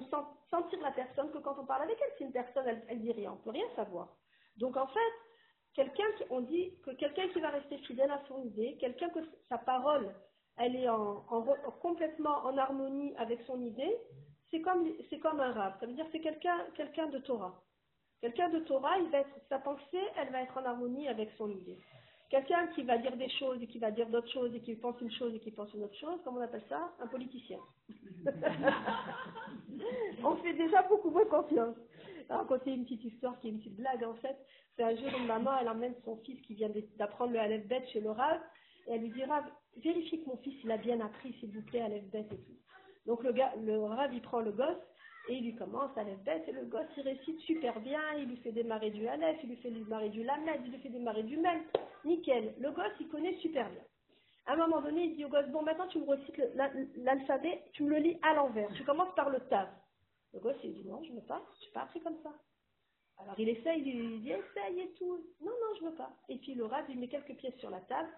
sentir 0.50 0.80
la 0.81 0.92
personne 0.92 1.31
que 1.31 1.38
quand 1.40 1.56
on 1.60 1.66
parle 1.66 1.84
avec 1.84 1.98
elle. 2.02 2.18
Si 2.18 2.24
une 2.24 2.31
personne, 2.31 2.68
elle, 2.68 2.84
elle 2.88 3.02
dit 3.02 3.12
rien, 3.12 3.31
on 3.31 3.36
ne 3.36 3.42
peut 3.42 3.52
rien 3.52 3.68
savoir. 3.75 4.10
Donc 4.58 4.78
en 4.78 4.88
fait, 4.88 5.14
quelqu'un 5.74 6.06
on 6.30 6.42
dit 6.42 6.74
que 6.84 6.92
quelqu'un 6.92 7.28
qui 7.30 7.40
va 7.40 7.50
rester 7.50 7.78
fidèle 7.80 8.12
à 8.12 8.22
son 8.28 8.44
idée, 8.44 8.78
quelqu'un 8.80 9.10
que 9.10 9.20
sa 9.50 9.58
parole, 9.58 10.14
elle 10.58 10.76
est 10.76 10.90
en, 10.90 11.24
complètement 11.81 12.46
en 12.46 12.58
harmonie 12.58 13.16
avec 13.18 13.42
son 13.48 13.60
idée, 13.62 13.98
c'est 14.52 14.62
comme, 14.62 14.88
c'est 15.10 15.19
comme 15.19 15.40
un 15.40 15.52
rab. 15.52 15.74
Ça 15.80 15.86
veut 15.86 15.94
dire 15.94 16.06
c'est 16.12 16.19
quelqu'un, 16.19 16.60
quelqu'un 16.76 17.08
de 17.08 17.18
Torah. 17.19 17.64
Quelqu'un 18.22 18.50
de 18.50 18.60
Torah, 18.60 18.98
il 19.00 19.10
va 19.10 19.19
être, 19.19 19.36
sa 19.50 19.60
pensée, 19.60 20.04
elle 20.16 20.30
va 20.30 20.42
être 20.44 20.58
en 20.58 20.64
harmonie 20.64 21.10
avec 21.10 21.30
son 21.38 21.50
idée. 21.50 21.78
Quelqu'un 22.33 22.65
qui 22.74 22.81
va 22.81 22.97
dire 22.97 23.15
des 23.15 23.30
choses 23.30 23.62
et 23.62 23.68
qui 23.68 23.77
va 23.77 23.91
dire 23.91 24.09
d'autres 24.09 24.31
choses 24.31 24.56
et 24.56 24.59
qui 24.59 24.74
pense 24.74 25.00
une 25.00 25.12
chose 25.12 25.35
et 25.35 25.39
qui 25.39 25.51
pense 25.51 25.71
une 25.75 25.83
autre 25.83 25.95
chose, 26.00 26.19
comment 26.24 26.39
on 26.39 26.41
appelle 26.41 26.63
ça? 26.68 26.91
Un 27.00 27.06
politicien. 27.06 27.59
on 30.24 30.35
fait 30.38 30.56
déjà 30.56 30.81
beaucoup 30.81 31.12
moins 31.12 31.25
confiance. 31.25 31.75
Je 32.27 32.33
raconter 32.33 32.71
une 32.71 32.85
petite 32.85 33.03
histoire 33.03 33.39
qui 33.39 33.50
est 33.50 33.51
une 33.51 33.59
petite 33.59 33.75
blague 33.75 34.03
en 34.03 34.15
fait. 34.15 34.35
C'est 34.75 34.81
un 34.81 34.95
jour 34.95 35.09
une 35.15 35.27
maman, 35.27 35.51
elle 35.62 35.69
emmène 35.69 35.94
son 36.06 36.18
fils 36.25 36.41
qui 36.47 36.56
vient 36.56 36.71
d'apprendre 36.97 37.33
le 37.33 37.39
Aleph 37.39 37.68
Bet 37.68 37.85
chez 37.94 38.01
le 38.01 38.09
Rav 38.09 38.41
et 38.88 38.94
elle 38.94 39.01
lui 39.01 39.12
dit 39.12 39.24
Rav, 39.25 39.44
vérifie 39.83 40.24
que 40.24 40.27
mon 40.27 40.38
fils 40.38 40.56
il 40.63 40.71
a 40.71 40.77
bien 40.77 41.01
appris 41.01 41.33
s'il 41.33 41.51
vous 41.51 41.62
plaît 41.62 41.81
Aleph 41.81 42.09
Bet 42.09 42.25
et 42.31 42.38
tout. 42.38 42.57
Donc 43.06 43.24
le, 43.24 43.31
gars, 43.31 43.53
le 43.63 43.80
Rav 43.80 44.12
il 44.12 44.24
prend 44.24 44.39
le 44.39 44.53
gosse 44.53 44.81
et 45.33 45.38
il 45.38 45.45
lui 45.45 45.56
commence 45.56 45.97
à 45.97 46.03
bête 46.03 46.47
et 46.47 46.51
le 46.51 46.65
gosse 46.65 46.85
il 46.95 47.03
récite 47.03 47.39
super 47.39 47.80
bien, 47.80 48.00
il 48.19 48.27
lui 48.27 48.38
fait 48.38 48.51
démarrer 48.51 48.91
du 48.91 49.07
Aleph, 49.07 49.39
il 49.44 49.50
lui 49.50 49.56
fait 49.57 49.71
démarrer 49.71 50.09
du 50.09 50.24
Lamed, 50.24 50.62
il 50.63 50.71
lui 50.71 50.80
fait 50.80 50.89
démarrer 50.89 51.24
du 51.24 51.38
Mel. 51.38 51.59
Nickel. 52.06 52.53
Le 52.59 52.69
gosse 52.69 52.94
il 53.00 53.07
connaît 53.07 53.35
super 53.38 53.68
bien. 53.69 53.81
À 54.45 54.53
un 54.53 54.57
moment 54.57 54.81
donné, 54.81 55.06
il 55.06 55.15
dit 55.15 55.25
au 55.25 55.30
gosse, 55.30 55.47
bon 55.47 55.63
maintenant 55.63 55.88
tu 55.88 56.00
me 56.00 56.06
recites 56.06 56.39
l'alphabet, 56.97 57.63
tu 57.74 57.83
me 57.83 57.89
le 57.89 57.97
lis 57.97 58.19
à 58.21 58.35
l'envers. 58.35 58.71
Tu 58.73 58.83
commences 58.83 59.13
par 59.16 59.31
le 59.31 59.40
tav. 59.49 59.69
Le 60.33 60.40
gosse 60.40 60.57
il 60.63 60.75
dit 60.75 60.87
non, 60.87 61.02
je 61.04 61.09
ne 61.09 61.16
veux 61.16 61.25
pas, 61.25 61.42
je 61.61 61.66
n'ai 61.66 61.71
pas 61.71 61.81
appris 61.81 62.02
comme 62.02 62.18
ça. 62.21 62.31
Alors 63.18 63.40
il 63.40 63.49
essaye, 63.49 63.81
il 63.81 64.21
dit 64.21 64.31
essaye 64.31 64.81
et 64.81 64.94
tout. 64.99 65.25
Non, 65.42 65.52
non, 65.52 65.78
je 65.80 65.85
ne 65.85 65.90
veux 65.90 65.95
pas. 65.95 66.11
Et 66.30 66.37
puis 66.37 66.54
le 66.54 66.66
Rav, 66.66 66.85
il 66.90 66.99
met 66.99 67.07
quelques 67.07 67.35
pièces 67.37 67.57
sur 67.57 67.71
la 67.71 67.80
table 67.81 68.09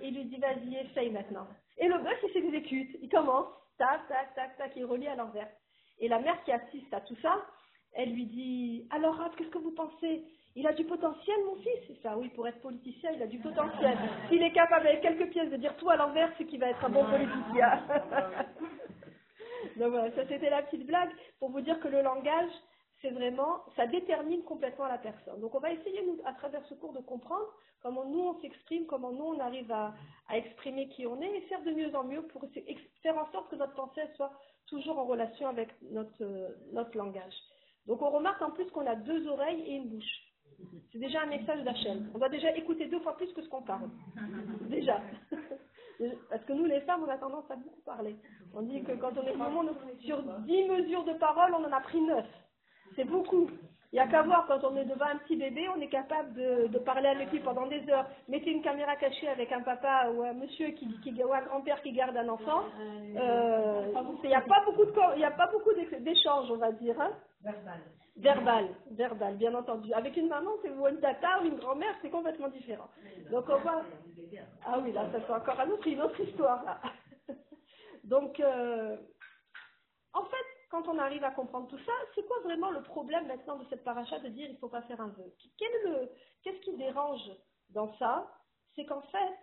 et 0.00 0.08
il 0.08 0.14
lui 0.14 0.24
dit 0.24 0.38
vas-y, 0.38 0.74
essaye 0.74 1.10
maintenant. 1.10 1.46
Et 1.78 1.86
le 1.86 1.98
gosse, 1.98 2.18
il 2.24 2.32
s'exécute. 2.32 2.96
Il 3.00 3.08
commence, 3.08 3.46
tac, 3.78 4.08
tac, 4.08 4.34
tac, 4.34 4.56
tac, 4.56 4.72
il 4.74 4.86
relit 4.86 5.06
à 5.06 5.14
l'envers. 5.14 5.48
Et 5.98 6.08
la 6.08 6.18
mère 6.18 6.42
qui 6.44 6.52
assiste 6.52 6.92
à 6.92 7.00
tout 7.00 7.16
ça, 7.22 7.44
elle 7.94 8.12
lui 8.12 8.26
dit 8.26 8.86
Alors, 8.90 9.16
Rav, 9.16 9.34
qu'est-ce 9.36 9.50
que 9.50 9.58
vous 9.58 9.74
pensez? 9.74 10.24
Il 10.56 10.66
a 10.66 10.72
du 10.72 10.84
potentiel, 10.84 11.36
mon 11.46 11.56
fils? 11.56 11.90
Et 11.90 11.98
ça, 12.02 12.16
oui, 12.16 12.28
pour 12.30 12.46
être 12.46 12.60
politicien, 12.60 13.10
il 13.12 13.22
a 13.22 13.26
du 13.26 13.38
potentiel. 13.38 13.98
S'il 14.28 14.42
est 14.42 14.52
capable, 14.52 14.86
avec 14.86 15.00
quelques 15.00 15.30
pièces, 15.30 15.50
de 15.50 15.56
dire 15.56 15.76
tout 15.76 15.90
à 15.90 15.96
l'envers, 15.96 16.32
c'est 16.38 16.44
qu'il 16.44 16.60
va 16.60 16.68
être 16.68 16.84
un 16.84 16.90
bon 16.90 17.04
politicien. 17.04 17.82
Donc 19.76 19.90
voilà, 19.90 20.10
ça 20.14 20.26
c'était 20.28 20.50
la 20.50 20.62
petite 20.62 20.86
blague 20.86 21.10
pour 21.40 21.50
vous 21.50 21.60
dire 21.60 21.80
que 21.80 21.88
le 21.88 22.02
langage, 22.02 22.50
c'est 23.04 23.10
vraiment, 23.10 23.62
ça 23.76 23.86
détermine 23.86 24.42
complètement 24.44 24.86
la 24.86 24.96
personne. 24.96 25.38
Donc 25.40 25.54
on 25.54 25.58
va 25.58 25.72
essayer, 25.72 26.02
nous, 26.06 26.18
à 26.24 26.32
travers 26.32 26.64
ce 26.66 26.74
cours, 26.74 26.94
de 26.94 27.00
comprendre 27.00 27.46
comment 27.82 28.06
nous 28.06 28.20
on 28.20 28.40
s'exprime, 28.40 28.86
comment 28.86 29.12
nous 29.12 29.24
on 29.24 29.40
arrive 29.40 29.70
à, 29.70 29.92
exprimer 30.32 30.88
qui 30.88 31.06
on 31.06 31.20
est 31.20 31.36
et 31.36 31.42
faire 31.42 31.62
de 31.64 31.70
mieux 31.72 31.94
en 31.94 32.04
mieux 32.04 32.22
pour 32.22 32.46
faire 33.02 33.18
en 33.18 33.30
sorte 33.30 33.50
que 33.50 33.56
notre 33.56 33.74
pensée 33.74 34.00
soit 34.16 34.32
toujours 34.68 34.98
en 34.98 35.04
relation 35.04 35.48
avec 35.48 35.68
notre, 35.82 36.96
langage. 36.96 37.34
Donc 37.86 38.00
on 38.00 38.08
remarque 38.08 38.40
en 38.40 38.52
plus 38.52 38.70
qu'on 38.70 38.86
a 38.86 38.94
deux 38.94 39.28
oreilles 39.28 39.60
et 39.60 39.74
une 39.74 39.90
bouche. 39.90 40.32
C'est 40.90 40.98
déjà 40.98 41.20
un 41.22 41.26
message 41.26 41.62
d'Hachem. 41.62 42.10
On 42.14 42.18
va 42.18 42.30
déjà 42.30 42.56
écouter 42.56 42.86
deux 42.86 43.00
fois 43.00 43.18
plus 43.18 43.30
que 43.34 43.42
ce 43.42 43.48
qu'on 43.48 43.62
parle. 43.62 43.90
Déjà. 44.70 45.02
Parce 46.30 46.44
que 46.44 46.52
nous, 46.54 46.64
les 46.64 46.80
femmes, 46.82 47.02
on 47.06 47.10
a 47.10 47.18
tendance 47.18 47.48
à 47.50 47.56
beaucoup 47.56 47.82
parler. 47.82 48.16
On 48.54 48.62
dit 48.62 48.82
que 48.82 48.92
quand 48.92 49.12
on 49.16 49.26
est 49.26 49.36
maman, 49.36 49.62
sur 50.00 50.22
dix 50.40 50.64
mesures 50.64 51.04
de 51.04 51.12
parole, 51.14 51.54
on 51.54 51.64
en 51.64 51.72
a 51.72 51.80
pris 51.80 52.00
neuf. 52.00 52.26
C'est 52.96 53.04
beaucoup. 53.04 53.48
Il 53.92 53.96
n'y 53.96 54.00
a 54.00 54.08
qu'à 54.08 54.22
voir, 54.22 54.44
quand 54.48 54.64
on 54.64 54.76
est 54.76 54.84
devant 54.86 55.04
un 55.04 55.18
petit 55.18 55.36
bébé, 55.36 55.68
on 55.68 55.80
est 55.80 55.88
capable 55.88 56.34
de, 56.34 56.66
de 56.66 56.78
parler 56.80 57.08
avec 57.08 57.30
lui 57.30 57.38
pendant 57.38 57.66
des 57.68 57.88
heures. 57.88 58.06
Mettez 58.28 58.50
une 58.50 58.62
caméra 58.62 58.96
cachée 58.96 59.28
avec 59.28 59.52
un 59.52 59.60
papa 59.62 60.10
ou 60.12 60.24
un 60.24 60.32
monsieur 60.32 60.70
qui, 60.70 60.88
qui 61.00 61.12
ou 61.22 61.32
un 61.32 61.42
grand-père 61.42 61.80
qui 61.80 61.92
garde 61.92 62.16
un 62.16 62.28
enfant. 62.28 62.64
Euh, 63.16 63.92
Il 64.24 64.28
n'y 64.28 64.34
a 64.34 64.40
pas 64.40 64.64
beaucoup 64.64 64.84
de, 64.84 64.92
il 65.14 65.20
y 65.20 65.24
a 65.24 65.30
pas 65.30 65.46
beaucoup 65.46 65.70
d'échanges, 66.00 66.50
on 66.50 66.56
va 66.56 66.72
dire. 66.72 67.00
Hein. 67.00 67.12
Verbal. 67.44 67.80
Verbal, 68.16 68.68
verbal, 68.90 69.36
bien 69.36 69.54
entendu. 69.54 69.92
Avec 69.92 70.16
une 70.16 70.28
maman, 70.28 70.50
c'est 70.62 70.70
ou 70.70 70.88
une 70.88 71.00
tata 71.00 71.40
ou 71.42 71.46
une 71.46 71.56
grand-mère, 71.56 71.94
c'est 72.02 72.10
complètement 72.10 72.48
différent. 72.48 72.88
Donc 73.30 73.44
on 73.48 73.58
va. 73.58 73.82
Ah 74.66 74.78
oui, 74.82 74.90
là, 74.92 75.06
ça 75.12 75.18
c'est 75.24 75.32
encore 75.32 75.60
un 75.60 75.68
autre, 75.70 75.86
une 75.86 76.00
autre 76.02 76.20
histoire 76.20 76.64
là. 76.64 76.80
Donc, 78.04 78.38
euh, 78.40 78.96
en 80.12 80.24
fait, 80.24 80.46
quand 80.74 80.88
on 80.88 80.98
arrive 80.98 81.22
à 81.22 81.30
comprendre 81.30 81.68
tout 81.68 81.78
ça, 81.78 81.92
c'est 82.16 82.26
quoi 82.26 82.40
vraiment 82.40 82.72
le 82.72 82.82
problème 82.82 83.28
maintenant 83.28 83.56
de 83.58 83.64
cette 83.70 83.84
paracha 83.84 84.18
de 84.18 84.28
dire 84.28 84.48
il 84.48 84.54
ne 84.54 84.58
faut 84.58 84.68
pas 84.68 84.82
faire 84.82 85.00
un 85.00 85.06
vœu? 85.06 85.32
Qu'est-ce 85.56 86.60
qui 86.62 86.76
dérange 86.76 87.30
dans 87.68 87.96
ça? 87.98 88.28
C'est 88.74 88.84
qu'en 88.84 89.02
fait, 89.02 89.38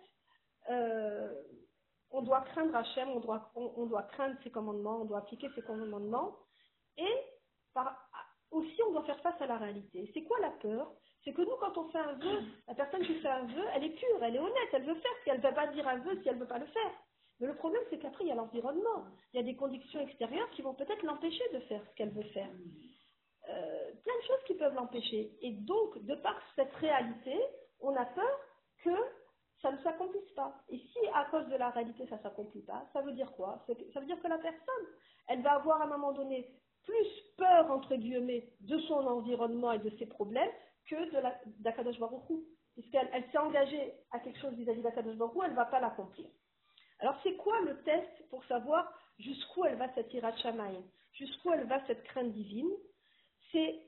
euh, 0.68 1.32
on 2.10 2.20
doit 2.20 2.42
craindre 2.42 2.76
Hachem, 2.76 3.08
on 3.08 3.20
doit, 3.20 4.02
craindre 4.12 4.36
ses 4.44 4.50
commandements, 4.50 5.00
on 5.00 5.04
doit 5.06 5.20
appliquer 5.20 5.48
ses 5.54 5.62
commandements, 5.62 6.36
et 6.98 7.14
aussi 8.50 8.82
on 8.86 8.92
doit 8.92 9.04
faire 9.04 9.20
face 9.22 9.40
à 9.40 9.46
la 9.46 9.56
réalité. 9.56 10.10
C'est 10.12 10.24
quoi 10.24 10.38
la 10.40 10.50
peur? 10.50 10.92
C'est 11.24 11.32
que 11.32 11.40
nous, 11.40 11.56
quand 11.60 11.78
on 11.78 11.88
fait 11.88 11.98
un 11.98 12.12
vœu, 12.12 12.42
la 12.68 12.74
personne 12.74 13.06
qui 13.06 13.14
fait 13.20 13.28
un 13.28 13.46
vœu, 13.46 13.64
elle 13.74 13.84
est 13.84 13.96
pure, 13.96 14.22
elle 14.22 14.36
est 14.36 14.38
honnête, 14.38 14.68
elle 14.74 14.84
veut 14.84 15.00
faire, 15.00 15.12
si 15.22 15.30
elle 15.30 15.40
ne 15.40 15.48
veut 15.48 15.54
pas 15.54 15.68
dire 15.68 15.88
un 15.88 15.96
vœu, 15.96 16.20
si 16.20 16.28
elle 16.28 16.34
ne 16.36 16.40
veut 16.40 16.46
pas 16.46 16.58
le 16.58 16.66
faire. 16.66 16.92
Mais 17.42 17.48
le 17.48 17.56
problème, 17.56 17.82
c'est 17.90 17.98
qu'après, 17.98 18.22
il 18.22 18.28
y 18.28 18.30
a 18.30 18.36
l'environnement. 18.36 19.04
Il 19.32 19.36
y 19.36 19.40
a 19.40 19.42
des 19.42 19.56
conditions 19.56 19.98
extérieures 19.98 20.48
qui 20.50 20.62
vont 20.62 20.74
peut-être 20.74 21.02
l'empêcher 21.02 21.42
de 21.52 21.58
faire 21.62 21.82
ce 21.90 21.94
qu'elle 21.96 22.10
veut 22.10 22.28
faire. 22.30 22.48
Euh, 23.48 23.92
plein 24.04 24.16
de 24.16 24.26
choses 24.28 24.44
qui 24.46 24.54
peuvent 24.54 24.74
l'empêcher. 24.74 25.36
Et 25.42 25.50
donc, 25.50 25.98
de 26.04 26.14
par 26.14 26.40
cette 26.54 26.72
réalité, 26.74 27.36
on 27.80 27.96
a 27.96 28.04
peur 28.04 28.40
que 28.84 28.94
ça 29.60 29.72
ne 29.72 29.78
s'accomplisse 29.78 30.30
pas. 30.36 30.54
Et 30.68 30.78
si 30.78 30.98
à 31.14 31.24
cause 31.32 31.48
de 31.48 31.56
la 31.56 31.70
réalité, 31.70 32.06
ça 32.06 32.16
ne 32.16 32.22
s'accomplit 32.22 32.62
pas, 32.62 32.86
ça 32.92 33.00
veut 33.00 33.10
dire 33.10 33.32
quoi? 33.32 33.66
Ça 33.66 33.98
veut 33.98 34.06
dire 34.06 34.22
que 34.22 34.28
la 34.28 34.38
personne, 34.38 34.86
elle 35.26 35.42
va 35.42 35.54
avoir 35.54 35.82
à 35.82 35.86
un 35.86 35.88
moment 35.88 36.12
donné 36.12 36.48
plus 36.84 37.08
peur, 37.36 37.72
entre 37.72 37.96
guillemets, 37.96 38.50
de 38.60 38.78
son 38.82 39.04
environnement 39.04 39.72
et 39.72 39.80
de 39.80 39.90
ses 39.98 40.06
problèmes 40.06 40.50
que 40.88 41.10
de 41.10 41.62
d'Akadosh 41.62 41.98
Baruch 41.98 42.22
Puisqu'elle 42.74 43.10
elle, 43.12 43.28
s'est 43.32 43.38
engagée 43.38 43.94
à 44.12 44.20
quelque 44.20 44.38
chose 44.38 44.54
vis-à-vis 44.54 44.82
d'Akadosh 44.82 45.16
Baruch 45.16 45.42
elle 45.44 45.50
ne 45.50 45.56
va 45.56 45.64
pas 45.64 45.80
l'accomplir. 45.80 46.28
Alors 47.02 47.16
c'est 47.24 47.34
quoi 47.34 47.60
le 47.62 47.76
test 47.82 48.28
pour 48.30 48.44
savoir 48.44 48.90
jusqu'où 49.18 49.64
elle 49.64 49.76
va 49.76 49.92
cette 49.94 50.14
irat 50.14 50.32
jusqu'où 51.12 51.52
elle 51.52 51.66
va 51.66 51.84
cette 51.86 52.04
crainte 52.04 52.32
divine? 52.32 52.70
C'est 53.50 53.80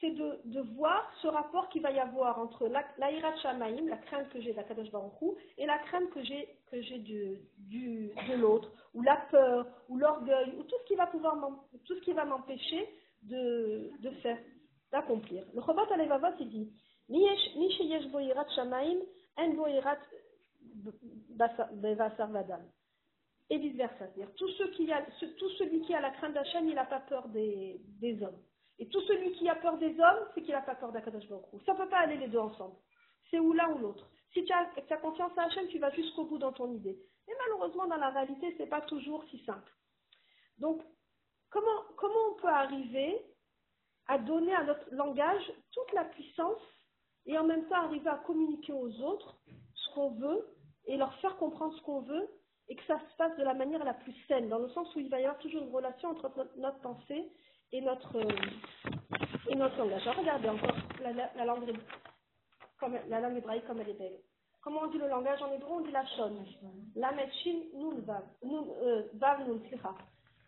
c'est 0.00 0.12
de, 0.12 0.40
de, 0.46 0.60
voir 0.76 1.12
ce 1.20 1.26
rapport 1.26 1.68
qu'il 1.68 1.82
va 1.82 1.90
y 1.90 1.98
avoir 1.98 2.38
entre 2.38 2.68
la, 2.68 2.82
la 2.96 3.10
la 3.10 3.96
crainte 3.98 4.30
que 4.30 4.40
j'ai 4.40 4.54
d'Akadosh 4.54 4.90
Baruch 4.90 5.36
et 5.58 5.66
la 5.66 5.76
crainte 5.78 6.08
que 6.08 6.22
j'ai 6.24 6.98
du, 7.00 7.38
de 8.28 8.34
l'autre, 8.40 8.70
ou 8.94 9.02
la 9.02 9.16
peur, 9.30 9.66
ou 9.90 9.98
l'orgueil, 9.98 10.54
ou 10.58 10.62
tout 10.62 10.76
ce 10.82 10.86
qui 10.86 10.94
va 10.94 11.06
pouvoir 11.06 11.36
tout 11.84 11.94
ce 11.96 12.00
qui 12.00 12.14
va 12.14 12.24
m'empêcher 12.24 12.88
de, 13.24 13.90
de 14.00 14.10
faire, 14.22 14.38
d'accomplir. 14.90 15.44
Le 15.52 15.60
Chovat 15.60 15.92
Alevavot, 15.92 16.34
il 16.40 16.48
dit, 16.48 16.72
shamaim, 18.54 19.00
irat 21.38 22.60
et 23.50 23.58
vice-versa. 23.58 23.96
C'est-à-dire, 23.98 24.32
tout, 24.36 24.46
qui 24.76 24.92
a, 24.92 25.02
tout 25.02 25.50
celui 25.58 25.82
qui 25.82 25.94
a 25.94 26.00
la 26.00 26.10
crainte 26.10 26.34
d'Hachem, 26.34 26.68
il 26.68 26.74
n'a 26.74 26.86
pas 26.86 27.00
peur 27.00 27.28
des, 27.28 27.80
hommes. 28.22 28.38
Et 28.78 28.88
tout 28.88 29.00
celui 29.02 29.32
qui 29.32 29.48
a 29.48 29.56
peur 29.56 29.76
des 29.78 29.98
hommes, 30.00 30.28
c'est 30.34 30.42
qu'il 30.42 30.54
n'a 30.54 30.62
pas 30.62 30.76
peur 30.76 30.92
d'Akadosh 30.92 31.28
Baruch 31.28 31.44
Ça 31.66 31.72
ne 31.72 31.78
peut 31.78 31.88
pas 31.88 31.98
aller 31.98 32.16
les 32.16 32.28
deux 32.28 32.38
ensemble. 32.38 32.76
C'est 33.30 33.38
ou 33.38 33.52
l'un 33.52 33.70
ou 33.72 33.78
l'autre. 33.78 34.08
Si 34.32 34.44
tu 34.44 34.52
as, 34.52 34.70
tu 34.86 34.92
as, 34.92 34.96
confiance 34.98 35.36
à 35.36 35.42
Hachem, 35.42 35.66
tu 35.68 35.78
vas 35.78 35.90
jusqu'au 35.90 36.24
bout 36.24 36.38
dans 36.38 36.52
ton 36.52 36.72
idée. 36.72 36.96
Mais 37.26 37.34
malheureusement, 37.46 37.86
dans 37.86 37.96
la 37.96 38.10
réalité, 38.10 38.54
ce 38.56 38.62
n'est 38.62 38.68
pas 38.68 38.80
toujours 38.82 39.24
si 39.30 39.44
simple. 39.44 39.72
Donc, 40.58 40.82
comment, 41.50 41.82
comment 41.96 42.30
on 42.30 42.40
peut 42.40 42.48
arriver 42.48 43.20
à 44.06 44.18
donner 44.18 44.54
à 44.54 44.64
notre 44.64 44.92
langage 44.94 45.52
toute 45.72 45.92
la 45.92 46.04
puissance 46.04 46.62
et 47.26 47.36
en 47.38 47.44
même 47.44 47.66
temps 47.68 47.84
arriver 47.84 48.08
à 48.08 48.18
communiquer 48.26 48.72
aux 48.72 49.00
autres 49.02 49.36
ce 49.74 49.94
qu'on 49.94 50.10
veut 50.10 50.46
et 50.90 50.96
leur 50.96 51.14
faire 51.20 51.36
comprendre 51.36 51.72
ce 51.76 51.82
qu'on 51.82 52.00
veut 52.00 52.28
et 52.68 52.74
que 52.74 52.82
ça 52.84 52.98
se 52.98 53.16
passe 53.16 53.36
de 53.36 53.44
la 53.44 53.54
manière 53.54 53.84
la 53.84 53.94
plus 53.94 54.14
saine, 54.26 54.48
dans 54.48 54.58
le 54.58 54.68
sens 54.70 54.92
où 54.94 54.98
il 54.98 55.08
va 55.08 55.20
y 55.20 55.24
avoir 55.24 55.38
toujours 55.38 55.62
une 55.62 55.72
relation 55.72 56.10
entre 56.10 56.30
notre, 56.56 56.80
pensée 56.80 57.30
et 57.70 57.80
notre, 57.80 58.18
euh, 58.18 58.28
et 59.48 59.54
notre 59.54 59.78
langage. 59.78 60.02
regardez 60.08 60.48
encore 60.48 60.74
la, 61.00 61.12
la, 61.12 61.44
langue, 61.44 61.68
hébraïque 63.36 63.66
comme 63.66 63.80
elle 63.80 63.90
est 63.90 63.98
belle. 63.98 64.18
Comment 64.62 64.80
on 64.82 64.88
dit 64.88 64.98
le 64.98 65.08
langage 65.08 65.40
en 65.42 65.52
hébreu? 65.52 65.70
On 65.70 65.80
dit 65.80 65.92
la 65.92 66.04
shon. 66.06 66.44
La 66.96 67.12
metchin 67.12 67.60
nun 67.74 68.00
vav. 68.00 68.24
Euh, 68.44 69.02
nun, 69.14 69.54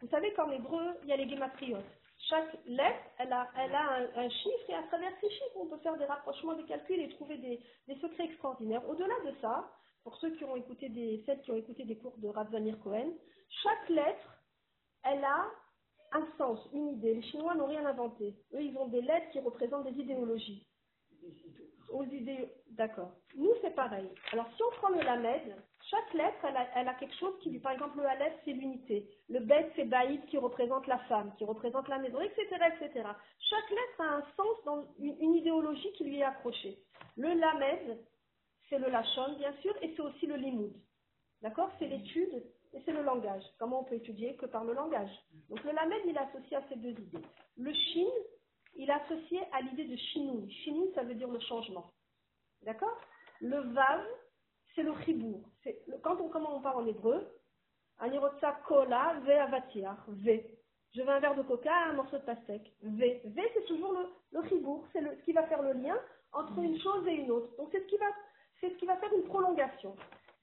Vous 0.01 0.09
savez 0.09 0.33
qu'en 0.35 0.51
hébreu, 0.51 0.83
il 1.05 1.09
y 1.09 1.13
a 1.13 1.17
les 1.17 1.29
gématriotes. 1.29 1.85
Chaque 2.29 2.59
lettre, 2.67 3.05
elle 3.19 3.33
a, 3.33 3.49
elle 3.59 3.75
a 3.75 4.09
un, 4.17 4.29
chiffre 4.29 4.71
et 4.71 4.75
à 4.75 4.83
travers 4.85 5.13
ces 5.21 5.31
chiffres, 5.31 5.57
on 5.57 5.67
peut 5.67 5.79
faire 5.79 5.97
des 5.97 6.05
rapprochements, 6.05 6.55
des 6.55 6.65
calculs 6.65 7.01
et 7.01 7.09
trouver 7.11 7.37
des, 7.39 7.61
des 7.87 7.95
secrets 8.01 8.25
extraordinaires. 8.25 8.89
Au-delà 8.89 9.15
de 9.25 9.35
ça, 9.41 9.69
pour 10.05 10.17
ceux 10.17 10.31
qui 10.37 10.45
ont 10.45 10.57
écouté 10.57 10.89
des, 10.89 11.23
celles 11.27 11.41
qui 11.43 11.51
ont 11.51 11.57
écouté 11.57 11.85
des 11.85 11.97
cours 11.97 12.17
de 12.19 12.29
Rav 12.29 12.51
Cohen, 12.83 13.13
chaque 13.63 13.89
lettre, 13.89 14.39
elle 15.05 15.25
a 15.25 15.47
un 16.13 16.27
sens, 16.39 16.61
une 16.73 16.89
idée. 16.89 17.15
Les 17.15 17.23
Chinois 17.23 17.55
n'ont 17.55 17.67
rien 17.67 17.87
inventé. 17.87 18.35
Eux, 18.55 18.63
ils 18.63 18.77
ont 18.77 18.89
des 18.89 19.01
lettres 19.01 19.31
qui 19.31 19.41
représentent 19.41 19.85
des 19.85 20.01
idéologies. 20.01 20.67
Aux 21.91 22.05
idées, 22.05 22.49
d'accord. 22.71 23.13
Nous, 23.37 23.53
c'est 23.61 23.75
pareil. 23.75 24.09
Alors, 24.33 24.47
si 24.57 24.63
on 24.63 24.77
prend 24.77 24.89
le 24.89 25.03
lamed, 25.03 25.57
chaque 25.91 26.15
lettre, 26.15 26.47
elle 26.75 26.89
a, 26.89 26.95
quelque 26.95 27.15
chose 27.17 27.35
qui 27.41 27.51
lui, 27.51 27.61
par 27.61 27.73
exemple, 27.73 27.99
le 27.99 28.07
alef, 28.07 28.33
c'est 28.45 28.53
l'unité. 28.53 29.09
Le 29.29 29.41
bet, 29.41 29.71
c'est 29.77 29.85
baïd, 29.85 30.25
qui 30.27 30.39
représente 30.39 30.87
la 30.87 30.99
femme, 31.01 31.33
qui 31.37 31.45
représente 31.45 31.89
la 31.89 31.99
maison, 31.99 32.21
etc., 32.21 32.47
etc. 32.75 33.09
Chaque 33.39 33.71
lettre 33.71 34.01
a 34.01 34.17
un 34.17 34.25
sens 34.37 34.65
dans 34.65 34.87
une, 34.99 35.17
une 35.21 35.35
idéologie 35.35 35.93
qui 35.93 36.05
lui 36.05 36.21
est 36.21 36.25
accrochée. 36.25 36.79
Le 37.17 37.29
lamed, 37.29 37.99
c'est 38.73 38.79
le 38.79 38.89
lachon, 38.89 39.35
bien 39.37 39.53
sûr, 39.61 39.75
et 39.83 39.93
c'est 39.95 40.01
aussi 40.01 40.25
le 40.27 40.37
limoud. 40.37 40.73
D'accord? 41.43 41.71
C'est 41.79 41.87
l'étude 41.87 42.43
et 42.73 42.81
c'est 42.87 42.93
le 42.93 43.03
langage. 43.03 43.43
Comment 43.59 43.81
on 43.81 43.85
peut 43.85 43.97
étudier 43.97 44.35
que 44.37 44.47
par 44.47 44.65
le 44.65 44.73
langage? 44.73 45.11
Donc 45.51 45.63
le 45.63 45.73
lamed, 45.73 46.01
il 46.07 46.17
est 46.17 46.19
associé 46.19 46.57
à 46.57 46.63
ces 46.71 46.77
deux 46.77 46.93
idées. 46.93 47.21
Le 47.59 47.71
shin, 47.75 48.09
il 48.77 48.89
est 48.89 48.93
associé 48.93 49.41
à 49.53 49.61
l'idée 49.61 49.85
de 49.85 49.97
chinou. 49.97 50.49
Chinou, 50.49 50.91
ça 50.95 51.03
veut 51.03 51.15
dire 51.15 51.29
le 51.29 51.41
changement. 51.41 51.93
D'accord? 52.63 52.99
Le 53.43 53.59
vav, 53.75 54.07
c'est 54.75 54.85
le 54.85 54.95
chibour. 55.05 55.43
Quand 56.03 56.19
on, 56.19 56.31
comment 56.31 56.57
on 56.57 56.63
parle 56.63 56.85
en 56.85 56.87
hébreu? 56.87 57.29
Anirotsa 57.99 58.53
kola 58.67 59.21
ve 59.27 59.33
avatir. 59.33 59.95
V. 60.09 60.59
Je 60.95 61.03
veux 61.03 61.11
un 61.11 61.21
verre 61.21 61.35
de 61.35 61.43
coca, 61.43 61.75
un 61.89 61.93
morceau 61.93 62.17
de 62.17 62.25
pastèque. 62.25 62.73
V. 62.81 63.21
V, 63.23 63.43
c'est 63.53 63.67
toujours 63.67 63.93
le, 63.93 64.07
le 64.31 64.49
chibour. 64.49 64.87
C'est 64.95 65.03
ce 65.03 65.25
qui 65.25 65.33
va 65.33 65.43
faire 65.43 65.61
le 65.61 65.75
lien 65.75 65.99
entre 66.33 66.59
une 66.59 66.81
chose 66.81 67.07
et 67.07 67.17
une 67.17 67.31
autre. 67.31 67.55
Donc 67.59 67.69
c'est 67.71 67.83
ce 67.83 67.89
qui 67.89 67.99
va 67.99 68.07
c'est 68.63 68.71
ce 68.71 68.77
qui 68.77 68.87
va 68.87 68.97
faire 68.97 69.13
une 69.13 69.25
prolongation. 69.25 69.97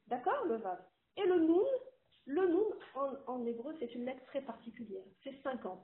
D'accord, 0.07 0.45
le 0.45 0.57
vav. 0.57 0.79
Et 1.17 1.25
le 1.25 1.39
noun, 1.39 1.65
le 2.25 2.47
noun, 2.47 2.73
en, 3.27 3.45
hébreu, 3.45 3.75
c'est 3.79 3.95
une 3.95 4.05
lettre 4.05 4.23
très 4.25 4.41
particulière. 4.41 5.03
C'est 5.23 5.41
50. 5.41 5.79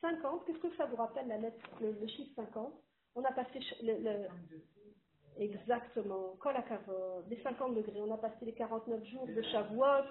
50, 0.00 0.44
qu'est-ce 0.46 0.58
que 0.58 0.74
ça 0.76 0.86
vous 0.86 0.96
rappelle 0.96 1.52
le, 1.80 2.06
chiffre 2.06 2.30
50 2.36 2.72
On 3.16 3.24
a 3.24 3.32
passé 3.32 3.60
le, 3.82 4.28
exactement, 5.38 6.36
les 7.28 7.42
50 7.42 7.74
degrés. 7.74 8.00
On 8.00 8.14
a 8.14 8.18
passé 8.18 8.44
les 8.44 8.54
49 8.54 9.04
jours 9.04 9.26
de 9.26 9.42
Shavuot. 9.42 10.06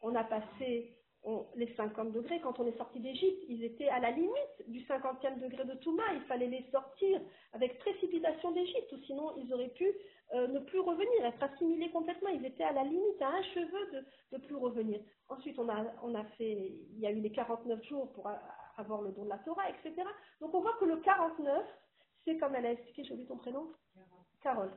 On 0.00 0.14
a 0.14 0.24
passé 0.24 0.96
les 1.56 1.74
50 1.74 2.12
degrés, 2.12 2.40
quand 2.40 2.58
on 2.60 2.66
est 2.66 2.76
sorti 2.76 3.00
d'Égypte, 3.00 3.44
ils 3.48 3.64
étaient 3.64 3.88
à 3.88 3.98
la 3.98 4.10
limite 4.10 4.68
du 4.68 4.80
50e 4.80 5.40
degré 5.40 5.64
de 5.64 5.74
Touma. 5.74 6.02
Il 6.14 6.20
fallait 6.22 6.48
les 6.48 6.66
sortir 6.70 7.20
avec 7.52 7.78
précipitation 7.78 8.52
d'Égypte, 8.52 8.92
ou 8.92 8.98
sinon 9.06 9.32
ils 9.38 9.52
auraient 9.52 9.70
pu 9.70 9.86
euh, 10.34 10.48
ne 10.48 10.58
plus 10.60 10.80
revenir, 10.80 11.24
être 11.24 11.42
assimilés 11.42 11.90
complètement. 11.90 12.30
Ils 12.30 12.44
étaient 12.44 12.64
à 12.64 12.72
la 12.72 12.84
limite, 12.84 13.22
à 13.22 13.28
un 13.28 13.42
cheveu 13.42 13.90
de 13.92 14.04
ne 14.32 14.38
plus 14.38 14.56
revenir. 14.56 15.00
Ensuite, 15.28 15.58
on 15.58 15.68
a, 15.68 15.84
on 16.02 16.14
a 16.14 16.24
fait, 16.36 16.72
il 16.92 16.98
y 16.98 17.06
a 17.06 17.10
eu 17.10 17.20
les 17.20 17.32
49 17.32 17.82
jours 17.84 18.12
pour 18.12 18.28
avoir 18.76 19.02
le 19.02 19.12
don 19.12 19.24
de 19.24 19.28
la 19.30 19.38
Torah, 19.38 19.68
etc. 19.70 19.94
Donc 20.40 20.54
on 20.54 20.60
voit 20.60 20.76
que 20.78 20.84
le 20.84 20.96
49, 20.96 21.64
c'est 22.24 22.38
comme 22.38 22.54
elle 22.54 22.66
a 22.66 22.72
expliqué, 22.72 23.04
j'ai 23.04 23.12
oublié 23.12 23.28
ton 23.28 23.36
prénom 23.36 23.72
Carole. 24.42 24.72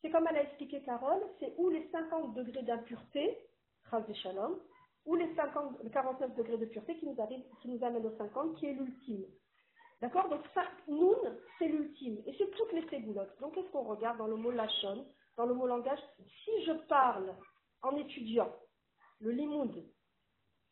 C'est 0.00 0.10
comme 0.10 0.26
elle 0.28 0.36
a 0.36 0.42
expliqué 0.42 0.82
Carole, 0.82 1.22
c'est 1.38 1.54
où 1.58 1.68
les 1.70 1.88
50 1.90 2.34
degrés 2.34 2.62
d'impureté, 2.62 3.38
ou 5.04 5.14
les 5.16 5.34
50, 5.34 5.90
49 5.92 6.34
degrés 6.36 6.58
de 6.58 6.66
pureté 6.66 6.96
qui 6.96 7.06
nous, 7.06 7.20
arrive, 7.20 7.42
qui 7.60 7.68
nous 7.68 7.84
amène 7.84 8.06
au 8.06 8.16
50, 8.16 8.56
qui 8.56 8.66
est 8.66 8.72
l'ultime. 8.72 9.26
D'accord? 10.02 10.28
Donc, 10.28 10.40
ça, 10.52 10.64
c'est 11.58 11.68
l'ultime. 11.68 12.18
Et 12.26 12.34
c'est 12.36 12.50
toutes 12.50 12.72
les 12.72 12.86
ségoulottes. 12.88 13.38
Donc, 13.40 13.54
qu'est-ce 13.54 13.70
qu'on 13.70 13.84
regarde 13.84 14.18
dans 14.18 14.26
le 14.26 14.34
mot 14.34 14.50
lachon, 14.50 15.06
dans 15.36 15.46
le 15.46 15.54
mot 15.54 15.68
langage? 15.68 16.00
Si 16.44 16.64
je 16.66 16.72
parle 16.88 17.32
en 17.82 17.96
étudiant 17.96 18.52
le 19.20 19.30
limoud, 19.30 19.84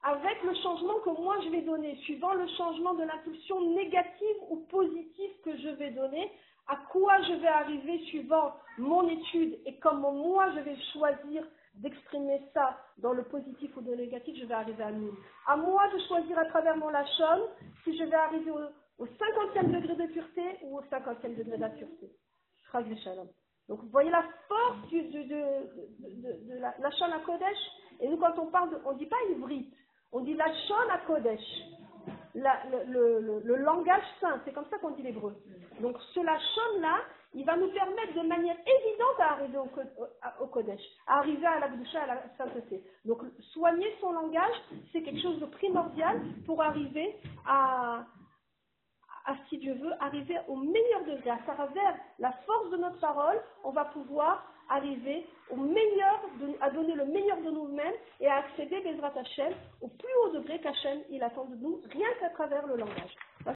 avec 0.02 0.42
le 0.42 0.54
changement 0.62 0.98
que 1.04 1.10
moi 1.10 1.36
je 1.44 1.50
vais 1.50 1.60
donner, 1.60 1.94
suivant 1.98 2.32
le 2.34 2.48
changement 2.56 2.94
de 2.94 3.04
l'impulsion 3.04 3.74
négative 3.74 4.36
ou 4.48 4.56
positive 4.66 5.30
que 5.44 5.56
je 5.58 5.68
vais 5.68 5.90
donner, 5.90 6.32
à 6.66 6.76
quoi 6.90 7.20
je 7.22 7.34
vais 7.34 7.48
arriver 7.48 7.98
suivant 8.06 8.54
mon 8.78 9.08
étude 9.08 9.58
et 9.66 9.78
comment 9.78 10.12
moi 10.12 10.50
je 10.56 10.60
vais 10.60 10.76
choisir 10.92 11.44
d'exprimer 11.74 12.40
ça 12.54 12.78
dans 12.98 13.12
le 13.12 13.24
positif 13.24 13.76
ou 13.76 13.80
dans 13.82 13.92
le 13.92 13.98
négatif, 13.98 14.36
je 14.40 14.46
vais 14.46 14.54
arriver 14.54 14.82
à 14.82 14.90
nous. 14.90 15.16
À 15.46 15.56
moi 15.56 15.86
de 15.88 15.98
choisir 16.08 16.36
à 16.38 16.46
travers 16.46 16.76
mon 16.76 16.88
lachon 16.88 17.48
si 17.84 17.96
je 17.96 18.04
vais 18.04 18.16
arriver 18.16 18.50
au, 18.50 18.58
50e 19.06 19.70
degré 19.70 19.94
de 19.94 20.12
pureté 20.12 20.58
ou 20.62 20.78
au 20.78 20.82
50e 20.82 21.36
degré 21.36 21.58
d'impureté. 21.58 22.10
Donc 23.68 23.80
vous 23.80 23.88
voyez 23.88 24.10
la 24.10 24.24
force 24.48 24.90
de, 24.90 25.00
de, 25.28 26.58
la 26.58 26.74
lachon 26.78 27.06
à 27.06 27.18
Kodesh. 27.20 27.58
Et 28.00 28.08
nous 28.08 28.16
quand 28.16 28.38
on 28.38 28.46
parle, 28.46 28.80
on 28.84 28.92
ne 28.92 28.98
dit 28.98 29.06
pas 29.06 29.16
hybride, 29.30 29.72
on 30.12 30.20
dit 30.20 30.34
lachon 30.34 30.74
à 30.90 30.98
Kodesh 31.06 31.40
le, 32.34 33.56
langage 33.56 34.02
saint, 34.20 34.40
c'est 34.44 34.52
comme 34.52 34.66
ça 34.70 34.78
qu'on 34.78 34.90
dit 34.90 35.02
l'hébreu. 35.02 35.36
Donc 35.80 35.96
ce 36.14 36.20
lachon-là, 36.20 37.00
il 37.34 37.44
va 37.44 37.56
nous 37.56 37.70
permettre 37.72 38.14
de 38.14 38.26
manière 38.26 38.56
évidente 38.56 39.20
à 39.20 39.32
arriver 39.32 39.58
au, 39.58 40.46
Kodesh, 40.46 40.80
à 41.06 41.18
arriver 41.18 41.46
à 41.46 41.60
la 41.60 41.66
à 41.66 42.06
la 42.06 42.22
sainteté. 42.36 42.82
Donc 43.04 43.22
soigner 43.52 43.88
son 44.00 44.12
langage, 44.12 44.54
c'est 44.92 45.02
quelque 45.02 45.22
chose 45.22 45.40
de 45.40 45.46
primordial 45.46 46.20
pour 46.46 46.62
arriver 46.62 47.16
à, 47.46 48.04
à, 49.26 49.34
si 49.48 49.58
Dieu 49.58 49.74
veut, 49.74 49.92
arriver 50.00 50.38
au 50.48 50.56
meilleur 50.56 51.04
degré. 51.06 51.30
À 51.30 51.38
travers 51.38 51.94
la 52.18 52.32
force 52.46 52.70
de 52.70 52.76
notre 52.76 52.98
parole, 53.00 53.40
on 53.64 53.70
va 53.70 53.86
pouvoir 53.86 54.46
arriver 54.68 55.26
au 55.50 55.56
meilleur, 55.56 56.20
à 56.60 56.70
donner 56.70 56.94
le 56.94 57.04
meilleur 57.04 57.38
de 57.38 57.50
nous-mêmes 57.50 57.94
et 58.20 58.28
à 58.28 58.36
accéder, 58.36 58.80
Bezrat 58.80 59.12
Hashem, 59.18 59.52
au 59.80 59.88
plus 59.88 60.14
haut 60.22 60.30
degré 60.30 60.60
qu'Hachem 60.60 61.00
il 61.10 61.22
attend 61.22 61.44
de 61.46 61.56
nous, 61.56 61.80
rien 61.92 62.08
qu'à 62.20 62.30
travers 62.30 62.66
le 62.66 62.76
langage. 62.76 63.16